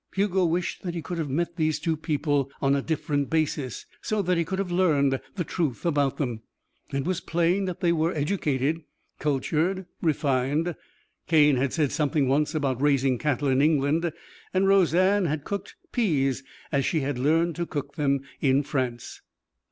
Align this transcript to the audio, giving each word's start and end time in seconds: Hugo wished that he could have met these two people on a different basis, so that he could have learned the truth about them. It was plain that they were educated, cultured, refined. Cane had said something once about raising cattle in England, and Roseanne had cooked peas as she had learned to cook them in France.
Hugo 0.15 0.45
wished 0.45 0.81
that 0.81 0.95
he 0.95 1.03
could 1.03 1.19
have 1.19 1.29
met 1.29 1.57
these 1.57 1.77
two 1.77 1.95
people 1.95 2.49
on 2.59 2.75
a 2.75 2.81
different 2.81 3.29
basis, 3.29 3.85
so 4.01 4.23
that 4.23 4.35
he 4.35 4.43
could 4.43 4.57
have 4.57 4.71
learned 4.71 5.19
the 5.35 5.43
truth 5.43 5.85
about 5.85 6.17
them. 6.17 6.41
It 6.91 7.05
was 7.05 7.21
plain 7.21 7.65
that 7.65 7.81
they 7.81 7.91
were 7.91 8.11
educated, 8.11 8.81
cultured, 9.19 9.85
refined. 10.01 10.73
Cane 11.27 11.57
had 11.57 11.71
said 11.71 11.91
something 11.91 12.27
once 12.27 12.55
about 12.55 12.81
raising 12.81 13.19
cattle 13.19 13.47
in 13.49 13.61
England, 13.61 14.11
and 14.55 14.67
Roseanne 14.67 15.25
had 15.25 15.43
cooked 15.43 15.75
peas 15.91 16.41
as 16.71 16.83
she 16.83 17.01
had 17.01 17.19
learned 17.19 17.55
to 17.57 17.67
cook 17.67 17.93
them 17.93 18.21
in 18.39 18.63
France. 18.63 19.21